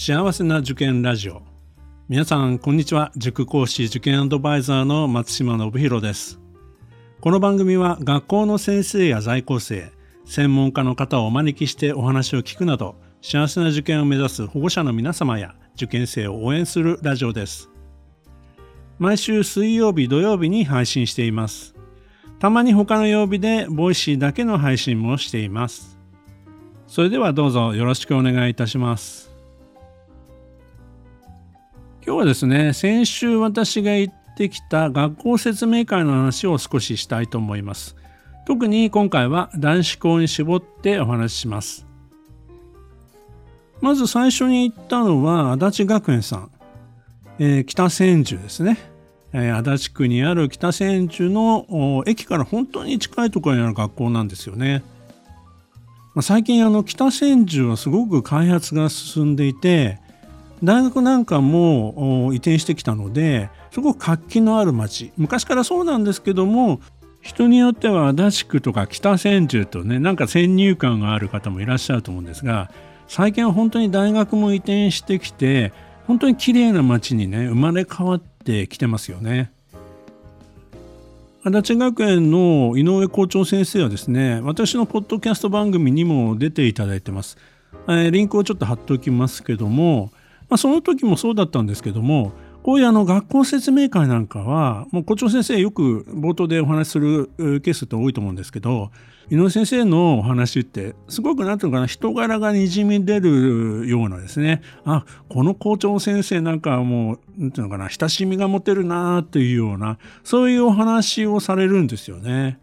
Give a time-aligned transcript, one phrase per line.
[0.00, 1.42] 幸せな受験ラジオ。
[2.08, 3.10] 皆さんこんにちは。
[3.16, 6.38] 塾講師受験アドバイザーの松島信弘です。
[7.20, 9.90] この番組は学校の先生や在校生
[10.24, 17.68] 専門家の方をお招きしてお話を聞くなど幸せな受験を目指す保護者の皆様や受験生を応援するラジオです。
[19.00, 21.74] 毎週水曜日土曜日に配信しています。
[22.38, 25.98] たまに他の曜日でボイシーだけの配信もしています。
[26.86, 29.27] それではどうぞよろしくお願いいたします。
[32.08, 37.96] 今日はですね先週私が言ってきた学校説明会の話を少ししたいと思います。
[38.46, 41.86] 特に今回は男子校に絞ってお話しします。
[43.82, 46.50] まず最初に言ったのは足立学園さん、
[47.40, 48.78] えー、北千住ですね、
[49.34, 54.82] えー、足立区にある北千住の駅から本当に近いところにある学校なんですよね、
[56.14, 60.00] ま、最近あの北千住はすごく開発が進んでいて
[60.62, 66.80] 大学なんかも移転してきたのですごく活気のある街昔からそうなんですけども
[67.20, 72.70] 人によっては足立区とか北千住とねなんか先入観がある方もいらっしゃると思うんですが
[73.06, 75.72] 最近は本当に大学も移転してきて
[76.06, 79.52] 本当に綺麗な街にね生まれ変わってきてますよね。
[81.44, 87.38] 足立学園の井上校長先生はですね私のポッドキャスト番組にも出ていただいてます。
[87.86, 90.10] えー、リンクをちょっと貼っておきますけども、
[90.48, 92.32] まあ、その時もそうだったんですけども
[92.62, 98.90] こういうあの学校説明会なんかはもう校長先生よく冒頭でお話しするケースって多いと思うんですけど
[99.30, 112.58] 井上先生のお話ってすごく何ていうのかな人柄がにじみ出るようなですねあこの校長先生なんかもう何ていうのかな親しみが持てるなというようなそういうお話をされるんですよね。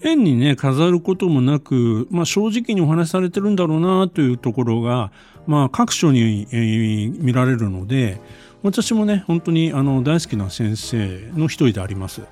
[0.00, 5.10] 変にね飾ることもなく、まあ、正直にお話しされてるんだろうなというところが、
[5.46, 8.20] まあ、各所に、えー、見られるので
[8.62, 12.22] 私もね本当にあの大好きな先生の一人であります。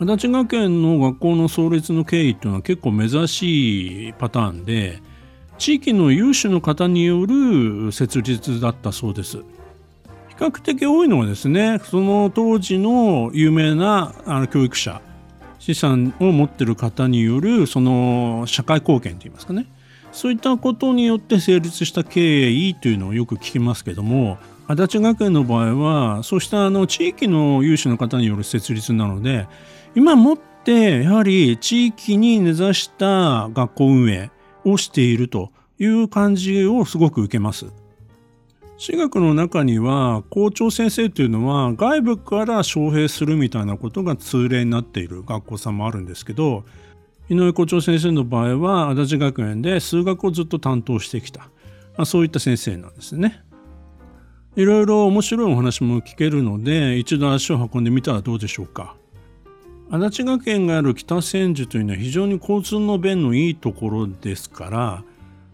[0.00, 5.00] 足立学園の学校の創立の経緯っていうのは結構珍しいパターンで
[5.58, 9.38] 地域の有志の方による設立だったそうです。
[9.38, 15.02] 比較的多いのはですねその当時の有名なあの教育者
[15.58, 19.66] 資産を持ってる方によるその社会貢献といいますかね
[20.12, 29.46] そういったことによって成立した経緯というのをよく聞きますけども足立学園の場合はそうしたあの地域の有志の方による設立なので
[29.94, 34.30] 今もってやはり地域に根ざした学校運営
[34.64, 37.66] をしているという感じをすごく受けます。
[38.80, 46.62] 私学の中には校長先生というのは外部から招聘するみたいなことが通例になっている学校さんもあるんですけど
[47.28, 51.48] 井上校長先生の場合は足立学園で数学をずっと担当してきた、ま
[51.98, 53.42] あ、そういった先生なんですね。
[54.54, 58.94] いろいろ面白いお話も聞けるので一度足を運んでみたらどうでしょうか。
[59.90, 65.04] 足立学園がある北千住というのは非常に交通の便のいいところですから、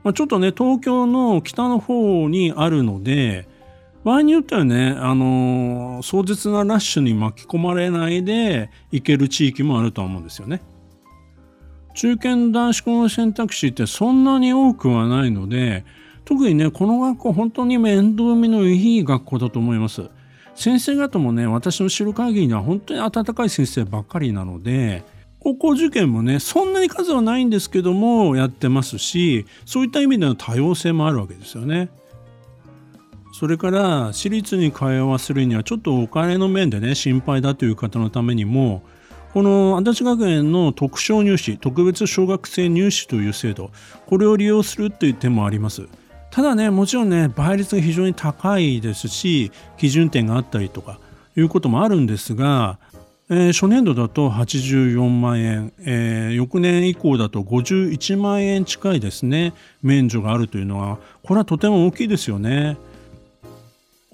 [0.05, 3.49] まあ、ちょっとね東京の北の方にあるので
[4.05, 10.61] 場合によってはね、あのー、壮絶なラッシュに巻き込まれないで行ける地域もあるとは思うんですよね。
[11.95, 15.85] 中堅男子校の選択肢ってそんなに多くはないので
[16.25, 20.11] 特にねこの学校本当に面倒見のいい学校だと思います。
[20.55, 25.03] 先生方もね私の知る限りには本当に温かい先生ばっかりなので
[25.45, 31.91] 高校受験もねそんなに数はないんですけどもやってますしそういった意味での多様性もあるわけですよね。
[33.35, 38.83] それから私立に通わせるにはちょっとお金の面でね心配だという方のためにも
[39.35, 43.71] この足立学園の特賞入試特別小学生入試という制度
[44.07, 45.89] これを利用するという点もあります。
[46.31, 50.99] ただねもちろんね倍率が非常に高いですし基準点があったりとか
[51.37, 52.79] いうこともあるんですが、
[53.31, 62.77] えー、初年度だと84万円、えー、翌年以降だと51万円近いですね免除があるというのはこれはとても大きいですよね。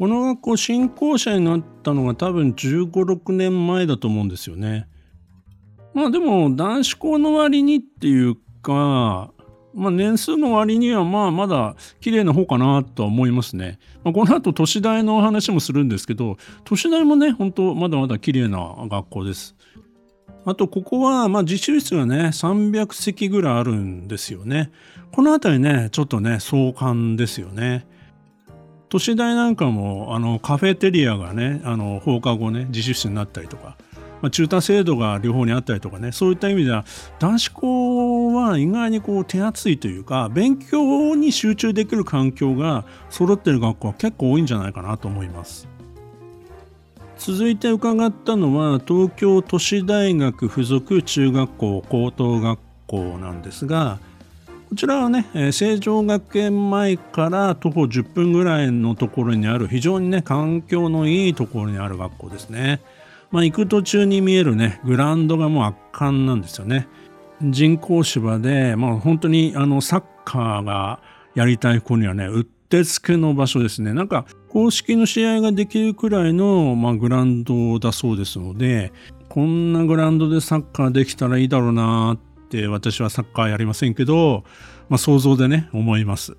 [0.00, 4.88] この学校新校舎になったのが多分15、6年前だと思うんですよね。
[5.92, 9.30] まあでも男子校の割にっていうか、
[9.74, 13.78] まあ、年数の割にはまあまだ綺麗な方かなとは思いますね。
[14.02, 19.54] まあ、この後都市大の話もするんですけど都市大もね本当まだまだ綺麗な学校です。
[20.44, 24.70] あとここはまあ実習室がね300席ぐらいあるんですよね。
[25.12, 27.86] この辺りねちょっとね壮観ですよね。
[28.88, 33.76] 都市大なんかもあのカフェテリアがねあの放課後ね自習室になったりとか
[34.22, 36.84] まあ、中途制度が両方にあったりとかねそういった意味では
[37.18, 45.68] 男子校は意外にこう手厚いというか勉強に集中できる環境が揃ってる学校は結構多いんじゃないかなと思います。
[47.18, 53.98] 続いて伺ったのは東京都市大学附属中学校高等学校なんですが
[54.70, 62.80] こちらはね成城学園前から徒歩10分ぐらいのところにある非常にね環境のいいところにある学校ですね。
[63.30, 66.88] まあ、行く途中に見えるねグラウンドがもう圧巻なんですよね。
[67.42, 71.00] 人工芝で、まあ、本当にあのサッカーが
[71.34, 73.94] やりたい子にはねうってつけの場所ですね。
[73.94, 78.92] なんか公式の試合ができるくらいの、まあ、グラウンドだそうですので
[79.28, 84.44] こんなグラウンドでサッカーできたらいいだろうなって私はサッカーやりませんけど、
[84.88, 86.36] まあ、想像でね思います。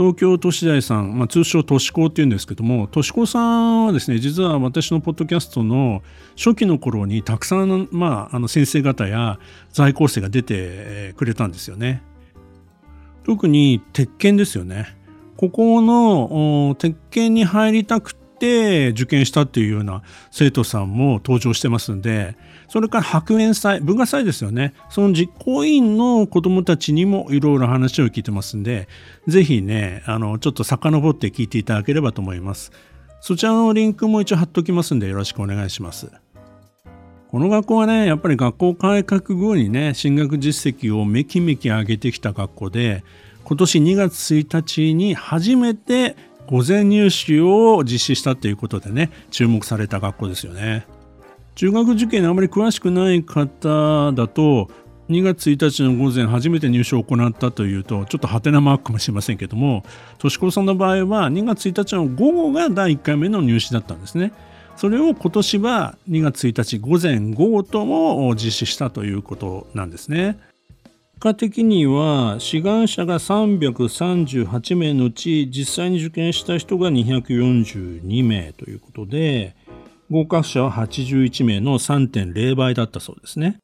[0.00, 6.02] 東京都市大さん、まあ、通称都市高っていうんですけども都市高さんはですね実は私のポッドキャストの
[6.38, 9.38] 初期の頃にたくさん、まあ、あの先生方や
[9.70, 12.02] 在校生が出てくれたんですよね。
[13.24, 14.96] 特に鉄拳ですよね。
[15.36, 22.36] ここの鉄拳に入りたくて受験したっていうような生徒さんも登場してますんで
[22.68, 24.74] それから白煙祭文化祭ですよね。
[24.88, 28.88] その実行委員の子どもたちにもいろいろ話を聞いてますんで
[29.26, 32.72] 是非ねあのちょっと遡って聞いていただければと思います。
[33.20, 36.10] そちらのリンクも一応貼っときますんでよろしくお願いします。
[37.30, 43.04] この学校はねやっぱり学校改革後にね進学実績をめきめき上げてきた学校で
[43.44, 46.16] 今年2月1日に初めて
[46.50, 50.86] 午前入試を実施したということでね注目された学校ですよね
[51.54, 54.68] 中学受験にあまり詳しくない方だと
[55.08, 59.84] 2月1日の午前初めて入試を行ったというとちょっとハテナマークかもしれませんけども
[60.18, 64.32] 年子さんの場合は2月1日の午後が第1回目の入試だったんですね
[64.76, 70.38] それを今年は2月1日午前午後とも実施したということなんですね。
[71.20, 79.54] 果的には志願者が338名のうち実際に受験した人が242名ということで
[80.10, 83.60] 合格者は81名の3.0倍だったそうですね。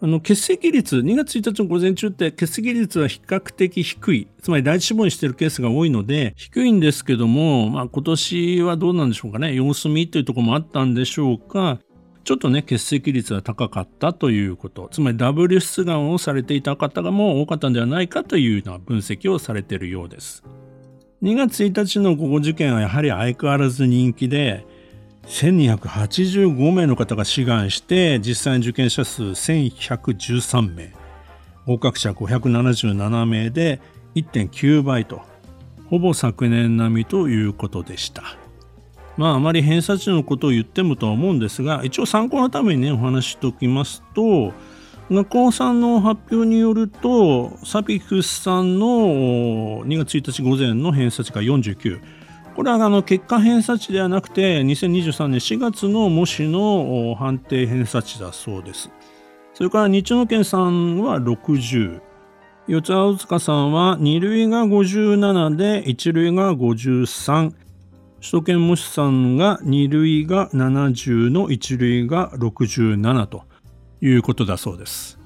[0.00, 4.28] あの欠席率2月1日の午前中って欠席率は比較的低い。
[4.40, 9.54] つまり第一志望にしているケースが多いので低いんですけども、まあ、今年はどうなんでしょうかね。
[9.54, 11.80] 様子見というところもあったんでしょうか。
[12.24, 20.44] ちょっとね、欠席率が高かったということ、つまりダブル出願をされていた方がもう多かったんではないかというような分析をされているようです。
[21.22, 24.66] 2月1日の午後受験はやはり相変わらず人気で、
[25.26, 30.94] 1285名の方が志願して、実際に受験者数1113名、
[31.66, 33.80] 合格者577名で
[34.14, 35.22] 1.9倍と、
[35.86, 38.36] ほぼ昨年並みということでした。
[39.18, 44.54] まああまり偏差値のことを言ってもとは思うんですが一応参考のためにねお話ししておきますと
[45.10, 48.86] 学校さんの発表によるとサピクスさんの
[49.84, 52.00] 2月1日午前の偏差値が49
[52.54, 58.90] これはあの結果偏差値ではなくて2023年4月の模試の判定偏差値だそうです。
[59.54, 62.00] それから日野県さんは60
[62.68, 67.52] 四つ青塚さんは2類が57で1類が53
[68.20, 73.44] 首都圏模試さんが2類が70の1類が67と
[74.00, 75.18] いうことだそうです。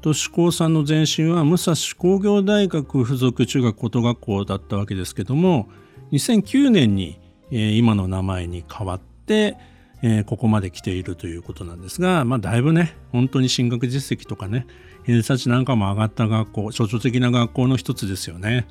[0.00, 5.68] 都市高さんの前身は武蔵工業大学附属中学高等学校だったわけですけども
[6.12, 7.18] 2009年に、
[7.50, 9.56] 今の名前に変わって、
[10.26, 14.66] ここまで来ているということなんですが、まあ、だいぶね本当に進学実績とかね
[15.02, 18.68] 偏差値なんかも上がった学校象徴的な学校の一つですよね。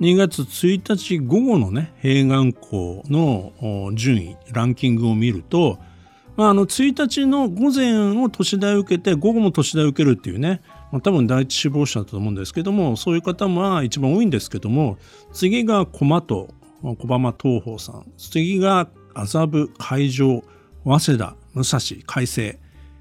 [0.00, 5.78] 2月1日午後のね、併願校の順位、ランキングを見ると、
[6.36, 14.96] まあ、あの1日の午前を都市大受けて午後も都市大受けるっていうね、まあ、多分第一志望者だと思うんですけどもそういう方も一番多いんですけども
[15.34, 16.48] 次が駒と
[16.82, 20.42] 小浜東宝さん次が麻布海上
[20.84, 22.56] 早稲田武蔵海星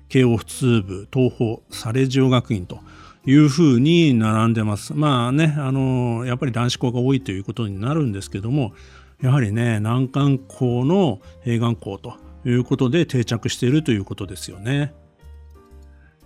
[0.09, 2.79] 慶応普通部東宝サレジオ学院と
[3.25, 4.93] いうふうに並んでます。
[4.93, 8.73] まあね、あの、やっぱり男子校が多いということになるんですけども、
[9.21, 14.93] やはりね、難関校の併願校ということで定着しているということですよね。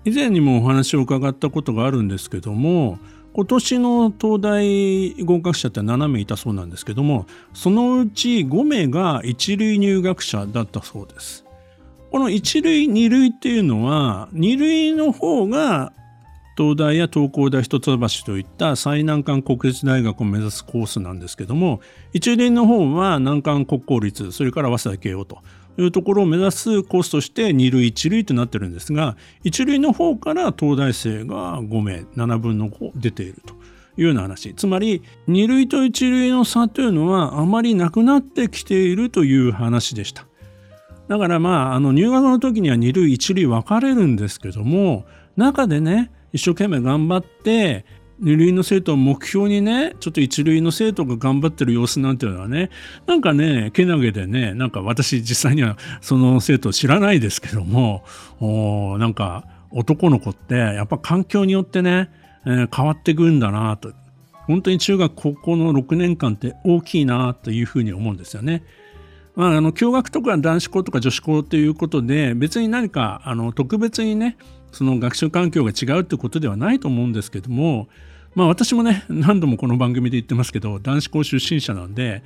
[0.06, 3.00] 以前にもお話を伺ったことがあるんですけども、
[3.34, 11.44] 今年の東大合格者って7名いたそうなんですけども、そのうち5名が一類入学者だったそうです。
[12.12, 15.94] この一類、二類っていうのは、二類の方が
[16.58, 21.82] 東大や東工大一橋といった最難関国立大学を目指すコースなんですけども
[22.14, 25.40] 一輪の方は難関国公立それから早稲田慶応と
[25.78, 33.56] いうところを目指すコースとして2類1類となってるんですが1類の方から東大生が5名7分の5出ていると
[33.98, 34.54] いうような話。
[34.56, 40.26] つまり2類と1類の差というのはあまりなくなってきているという話でした。
[41.08, 45.06] だからまああの入学の時には2類1類分かれるんですけども
[45.36, 47.86] 中でね一生懸命頑張って
[48.20, 52.70] 二類の生徒を目標にねちょっと一類の生徒が頑張ってる様子なんていうのはね
[53.06, 58.04] なんかねけなげでねなんか私実際にはその生徒を知らないですけども
[58.40, 62.12] おなんか男の子ってやっぱ環境によってね、
[62.46, 63.92] えー、変わってくんだなと
[64.46, 68.64] 本当に中学高校の6年間って大きいなというふうに思うんですよね。
[69.36, 74.38] まあ、あの共学とか男子校とか女子校ということで別に何かあの特別にね
[74.72, 77.88] その学習環境が違うってことではないと思うんですけども
[78.36, 82.24] まあ私もね何度もこの番組で言ってますけど男子校出身者なんで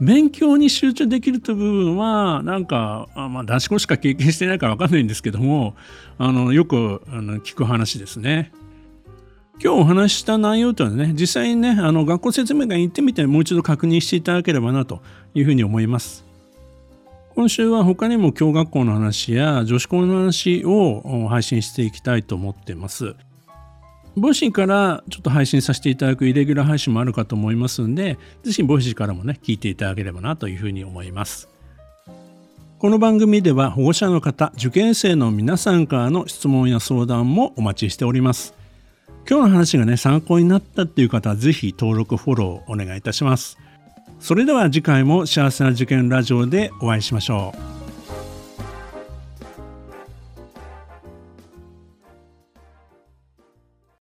[0.00, 5.74] 勉強に集中できるという部分はなんか、まあ、男子校しか経験してないから分かんないんですけども
[6.18, 8.52] あのよくあの聞く話ですね。
[9.58, 15.00] 今日お話しした内容というのはね実際にねあの学校説明会に行ってみてもう一度確認していただければなと
[15.34, 16.25] いうふうに思います。
[17.36, 23.14] 今週は他にも共学校の話や女子校の話を配信していきたいと思ってます。
[24.16, 31.50] ボイシーからちょっと配信させていただくイレギュラー配信もあるかと思いますんで、ぜひボイシーからもね、聞いていただければなというふうに思います。
[32.78, 38.54] この番組では保護者の方、受験生の皆さんからの質問や相談もお待ちしております。
[39.28, 43.58] 今日の話がね、参考になったっていう方はぜひ登録、フォローお願いいたします。
[44.20, 47.75] それでは次回も幸せな受験ラジオでお会いしましょう。